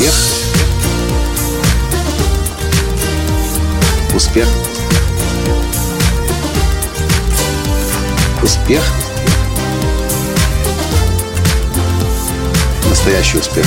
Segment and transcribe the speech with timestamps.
[0.00, 0.14] Успех.
[4.14, 4.48] Успех.
[8.42, 8.82] Успех.
[12.88, 13.66] Настоящий успех.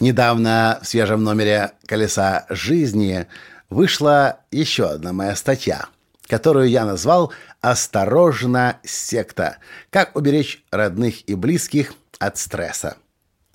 [0.00, 3.26] Недавно в свежем номере «Колеса жизни»
[3.70, 5.86] вышла еще одна моя статья,
[6.26, 7.32] которую я назвал
[7.62, 9.56] «Осторожно, секта.
[9.90, 12.96] Как уберечь родных и близких от стресса».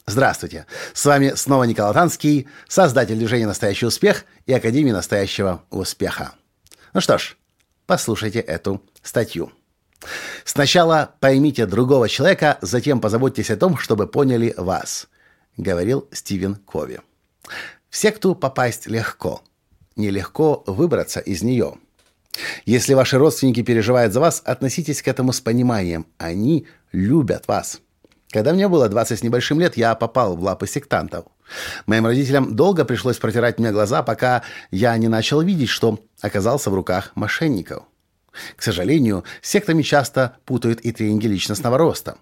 [0.06, 0.66] Здравствуйте!
[0.94, 6.34] С вами снова Николай Танский, создатель движения «Настоящий успех» и Академии настоящего успеха.
[6.94, 7.38] Ну что ж,
[7.86, 9.54] послушайте эту статью.
[10.44, 15.08] Сначала поймите другого человека, затем позаботьтесь о том, чтобы поняли вас,
[15.56, 17.00] говорил Стивен Кови.
[17.90, 19.42] В секту попасть легко,
[19.96, 21.76] нелегко выбраться из нее.
[22.66, 26.08] Если ваши родственники переживают за вас, относитесь к этому с пониманием.
[26.18, 27.80] Они любят вас.
[28.34, 31.26] Когда мне было 20 с небольшим лет, я попал в лапы сектантов.
[31.86, 36.74] Моим родителям долго пришлось протирать мне глаза, пока я не начал видеть, что оказался в
[36.74, 37.84] руках мошенников.
[38.56, 42.18] К сожалению, с сектами часто путают и тренинги личностного роста.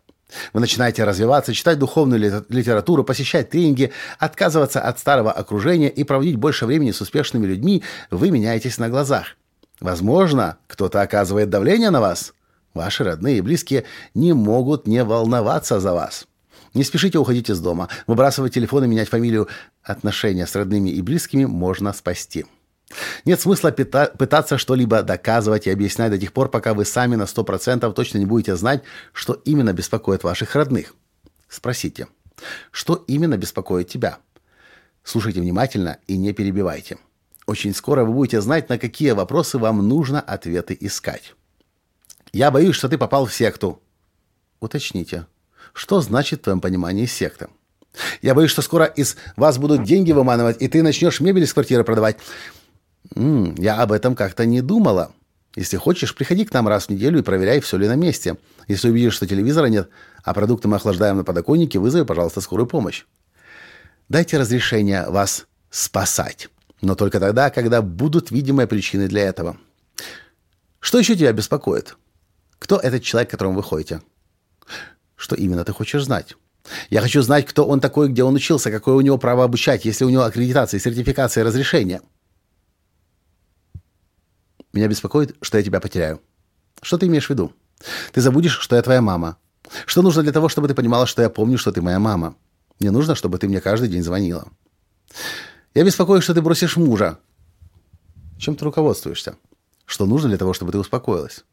[0.51, 6.65] Вы начинаете развиваться, читать духовную литературу, посещать тренинги, отказываться от старого окружения и проводить больше
[6.65, 9.37] времени с успешными людьми, вы меняетесь на глазах.
[9.79, 12.33] Возможно, кто-то оказывает давление на вас–
[12.73, 13.83] Ваши родные и близкие
[14.14, 16.27] не могут не волноваться за вас.
[16.73, 17.89] Не спешите уходить из дома.
[18.08, 19.50] Выбрасывать телефон и менять фамилию.
[19.83, 22.45] Отношения с родными и близкими можно спасти.
[23.25, 27.91] Нет смысла пытаться что-либо доказывать и объяснять до тех пор, пока вы сами на 100%
[27.94, 30.94] точно не будете знать, что именно беспокоит ваших родных.
[31.47, 32.08] Спросите,
[32.72, 34.17] что именно беспокоит тебя?
[35.03, 36.97] Слушайте внимательно и не перебивайте.
[37.47, 41.33] Очень скоро вы будете знать, на какие вопросы вам нужно ответы искать.
[42.33, 43.81] Я боюсь, что ты попал в секту.
[44.61, 45.25] Уточните,
[45.73, 47.50] что значит в твоем понимании секта?
[48.22, 51.83] Я боюсь, что скоро из вас будут деньги выманывать, и ты начнешь мебель из квартиры
[51.83, 52.17] продавать.
[53.16, 55.11] М-м, я об этом как-то не думала.
[55.56, 58.38] Если хочешь, приходи к нам раз в неделю и проверяй, все ли на месте.
[58.69, 59.89] Если увидишь, что телевизора нет,
[60.23, 63.03] а продукты мы охлаждаем на подоконнике, вызови, пожалуйста, скорую помощь.
[64.07, 66.47] Дайте разрешение вас спасать.
[66.79, 69.57] Но только тогда, когда будут видимые причины для этого.
[70.79, 71.97] Что еще тебя беспокоит?
[72.61, 74.01] Кто этот человек, к которому вы ходите?
[75.16, 76.35] Что именно ты хочешь знать?
[76.91, 80.05] Я хочу знать, кто он такой, где он учился, какое у него право обучать, если
[80.05, 82.01] у него аккредитация, сертификация, разрешение.
[84.73, 86.21] Меня беспокоит, что я тебя потеряю.
[86.83, 87.51] Что ты имеешь в виду?
[88.13, 89.38] Ты забудешь, что я твоя мама.
[89.88, 92.35] Что нужно для того, чтобы ты понимала, что я помню, что ты моя мама?
[92.79, 94.47] Мне нужно, чтобы ты мне каждый день звонила.
[95.73, 97.17] Я беспокоюсь, что ты бросишь мужа.
[98.38, 99.35] Чем ты руководствуешься?
[99.85, 101.44] Что нужно для того, чтобы ты успокоилась?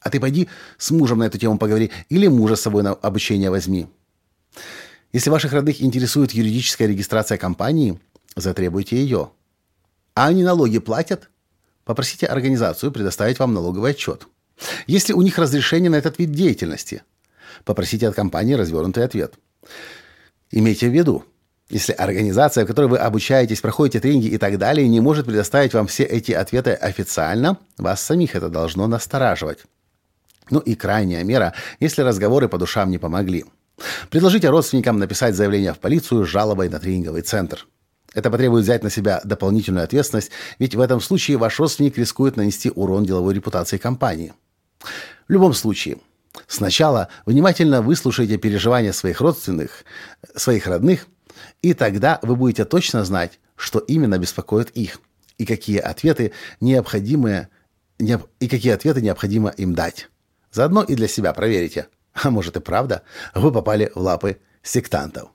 [0.00, 3.50] А ты пойди с мужем на эту тему поговори или мужа с собой на обучение
[3.50, 3.86] возьми.
[5.12, 8.00] Если ваших родных интересует юридическая регистрация компании,
[8.36, 9.30] затребуйте ее.
[10.14, 11.28] А они налоги платят?
[11.84, 14.26] Попросите организацию предоставить вам налоговый отчет.
[14.86, 17.02] Если у них разрешение на этот вид деятельности,
[17.64, 19.34] попросите от компании развернутый ответ.
[20.50, 21.24] Имейте в виду,
[21.68, 25.86] если организация, в которой вы обучаетесь, проходите тренинги и так далее, не может предоставить вам
[25.86, 29.60] все эти ответы официально, вас самих это должно настораживать.
[30.50, 33.44] Ну и крайняя мера, если разговоры по душам не помогли.
[34.10, 37.66] Предложите родственникам написать заявление в полицию с жалобой на тренинговый центр.
[38.12, 42.70] Это потребует взять на себя дополнительную ответственность, ведь в этом случае ваш родственник рискует нанести
[42.74, 44.34] урон деловой репутации компании.
[45.28, 45.98] В любом случае,
[46.48, 49.84] сначала внимательно выслушайте переживания своих родственных,
[50.34, 51.06] своих родных,
[51.62, 55.00] и тогда вы будете точно знать, что именно беспокоит их,
[55.38, 57.48] и какие ответы необходимые,
[57.98, 60.08] и какие ответы необходимо им дать.
[60.52, 61.88] Заодно и для себя проверите.
[62.12, 63.02] А может и правда,
[63.34, 65.30] вы попали в лапы сектантов.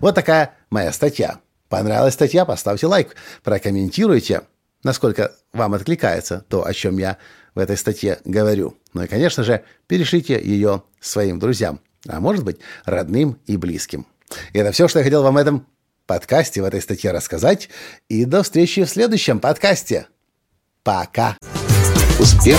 [0.00, 1.38] Вот такая моя статья.
[1.68, 2.44] Понравилась статья?
[2.44, 4.42] Поставьте лайк, прокомментируйте,
[4.82, 7.16] насколько вам откликается то, о чем я
[7.54, 8.76] в этой статье говорю.
[8.92, 14.06] Ну и, конечно же, перешлите ее своим друзьям, а может быть, родным и близким.
[14.52, 15.66] И это все, что я хотел вам в этом
[16.06, 17.68] подкасте, в этой статье рассказать.
[18.08, 20.06] И до встречи в следующем подкасте.
[20.82, 21.36] Пока.
[22.18, 22.58] Успех!